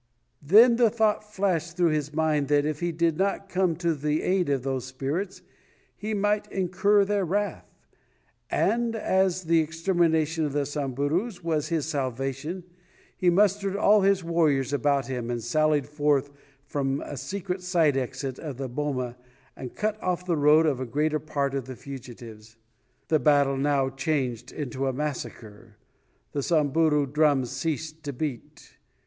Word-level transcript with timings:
Then 0.41 0.77
the 0.77 0.89
thought 0.89 1.31
flashed 1.31 1.77
through 1.77 1.89
his 1.91 2.11
mind 2.11 2.47
that 2.47 2.65
if 2.65 2.79
he 2.79 2.91
did 2.91 3.17
not 3.19 3.49
come 3.49 3.75
to 3.75 3.93
the 3.93 4.23
aid 4.23 4.49
of 4.49 4.63
those 4.63 4.83
spirits, 4.85 5.43
he 5.95 6.15
might 6.15 6.51
incur 6.51 7.05
their 7.05 7.23
wrath, 7.23 7.67
and 8.49 8.95
as 8.95 9.43
the 9.43 9.59
extermination 9.59 10.43
of 10.43 10.53
the 10.53 10.65
Samburus 10.65 11.43
was 11.43 11.67
his 11.67 11.85
salvation, 11.85 12.63
he 13.15 13.29
mustered 13.29 13.75
all 13.75 14.01
his 14.01 14.23
warriors 14.23 14.73
about 14.73 15.05
him 15.05 15.29
and 15.29 15.43
sallied 15.43 15.85
forth 15.85 16.31
from 16.65 17.01
a 17.01 17.15
secret 17.15 17.61
side 17.61 17.95
exit 17.95 18.39
of 18.39 18.57
the 18.57 18.67
boma 18.67 19.17
and 19.55 19.75
cut 19.75 20.01
off 20.01 20.25
the 20.25 20.35
road 20.35 20.65
of 20.65 20.79
a 20.79 20.85
greater 20.87 21.19
part 21.19 21.53
of 21.53 21.65
the 21.65 21.75
fugitives. 21.75 22.57
The 23.09 23.19
battle 23.19 23.55
now 23.55 23.91
changed 23.91 24.51
into 24.51 24.87
a 24.87 24.93
massacre. 24.93 25.77
The 26.31 26.41
Samburu 26.41 27.05
drums 27.05 27.51
ceased 27.51 28.01
to 28.05 28.11
beat. 28.11 28.79